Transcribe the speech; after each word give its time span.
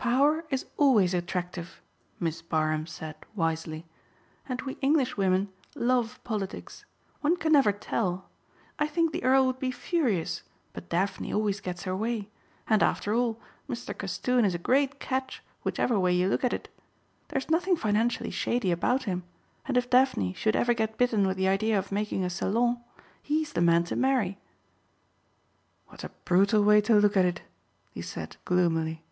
"Power 0.00 0.44
is 0.48 0.64
always 0.76 1.12
attractive," 1.12 1.82
Miss 2.20 2.40
Barham 2.40 2.86
said 2.86 3.16
wisely, 3.34 3.84
"and 4.48 4.62
we 4.62 4.74
English 4.80 5.16
women 5.18 5.48
love 5.74 6.20
politics. 6.24 6.84
One 7.20 7.36
can 7.36 7.52
never 7.52 7.72
tell. 7.72 8.26
I 8.78 8.86
think 8.86 9.10
the 9.12 9.24
earl 9.24 9.44
would 9.46 9.58
be 9.58 9.70
furious 9.72 10.44
but 10.72 10.88
Daphne 10.88 11.32
always 11.34 11.60
gets 11.60 11.82
her 11.82 11.94
way 11.96 12.30
and 12.68 12.80
after 12.82 13.12
all 13.12 13.38
Mr. 13.68 13.92
Castoon 13.96 14.44
is 14.46 14.54
a 14.54 14.58
great 14.58 14.98
catch 15.00 15.42
whichever 15.64 15.98
way 16.00 16.14
you 16.14 16.28
look 16.28 16.44
at 16.44 16.54
it. 16.54 16.68
There's 17.28 17.50
nothing 17.50 17.76
financially 17.76 18.30
shady 18.30 18.70
about 18.72 19.02
him 19.02 19.24
and 19.66 19.76
if 19.76 19.90
Daphne 19.90 20.32
should 20.32 20.56
ever 20.56 20.72
get 20.74 20.96
bitten 20.96 21.26
with 21.26 21.36
the 21.36 21.48
idea 21.48 21.76
of 21.78 21.92
making 21.92 22.24
a 22.24 22.30
salon, 22.30 22.80
he's 23.20 23.52
the 23.52 23.60
man 23.60 23.82
to 23.84 23.96
marry." 23.96 24.38
"What 25.88 26.02
a 26.04 26.10
brutal 26.24 26.62
way 26.62 26.80
to 26.82 26.94
look 26.94 27.16
at 27.16 27.24
it," 27.26 27.42
he 27.90 28.00
said 28.00 28.36
gloomily. 28.46 29.02